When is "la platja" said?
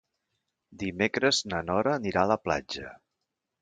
2.35-2.95